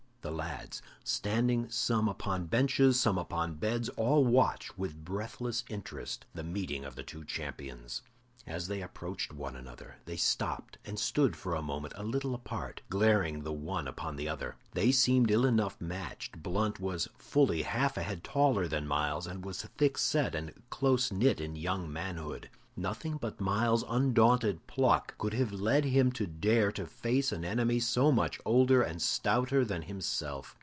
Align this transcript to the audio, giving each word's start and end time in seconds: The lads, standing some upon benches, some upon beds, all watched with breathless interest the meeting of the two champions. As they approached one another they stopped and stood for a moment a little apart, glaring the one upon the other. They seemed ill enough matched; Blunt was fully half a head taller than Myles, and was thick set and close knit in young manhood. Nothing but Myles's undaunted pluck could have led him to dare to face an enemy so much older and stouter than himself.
The 0.23 0.29
lads, 0.31 0.83
standing 1.03 1.67
some 1.71 2.07
upon 2.07 2.45
benches, 2.45 2.99
some 2.99 3.17
upon 3.17 3.55
beds, 3.55 3.89
all 3.89 4.23
watched 4.23 4.77
with 4.77 5.03
breathless 5.03 5.63
interest 5.67 6.27
the 6.35 6.43
meeting 6.43 6.85
of 6.85 6.93
the 6.93 7.01
two 7.01 7.25
champions. 7.25 8.03
As 8.45 8.67
they 8.67 8.83
approached 8.83 9.33
one 9.33 9.55
another 9.55 9.95
they 10.05 10.17
stopped 10.17 10.77
and 10.85 10.99
stood 10.99 11.35
for 11.35 11.55
a 11.55 11.63
moment 11.63 11.95
a 11.97 12.03
little 12.03 12.35
apart, 12.35 12.81
glaring 12.87 13.41
the 13.41 13.51
one 13.51 13.87
upon 13.87 14.15
the 14.15 14.29
other. 14.29 14.57
They 14.73 14.91
seemed 14.91 15.31
ill 15.31 15.43
enough 15.45 15.81
matched; 15.81 16.43
Blunt 16.43 16.79
was 16.79 17.07
fully 17.17 17.63
half 17.63 17.97
a 17.97 18.03
head 18.03 18.23
taller 18.23 18.67
than 18.67 18.87
Myles, 18.87 19.25
and 19.25 19.43
was 19.43 19.63
thick 19.63 19.97
set 19.97 20.35
and 20.35 20.53
close 20.69 21.11
knit 21.11 21.41
in 21.41 21.55
young 21.55 21.91
manhood. 21.91 22.47
Nothing 22.77 23.17
but 23.17 23.41
Myles's 23.41 23.85
undaunted 23.89 24.65
pluck 24.65 25.15
could 25.17 25.33
have 25.33 25.51
led 25.51 25.83
him 25.83 26.09
to 26.13 26.25
dare 26.25 26.71
to 26.71 26.87
face 26.87 27.33
an 27.33 27.43
enemy 27.43 27.81
so 27.81 28.13
much 28.13 28.39
older 28.45 28.81
and 28.81 29.01
stouter 29.01 29.65
than 29.65 29.83
himself. 29.83 30.55